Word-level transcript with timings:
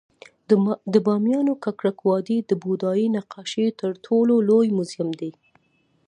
د 0.93 0.95
بامیانو 1.05 1.53
ککرک 1.63 1.97
وادي 2.09 2.37
د 2.43 2.51
بودايي 2.63 3.05
نقاشیو 3.15 3.77
تر 3.81 3.91
ټولو 4.05 4.33
لوی 4.49 4.67
موزیم 4.77 5.09
دی 5.19 5.31